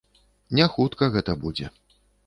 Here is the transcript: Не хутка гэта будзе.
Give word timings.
Не 0.59 0.65
хутка 0.77 1.11
гэта 1.19 1.39
будзе. 1.47 1.73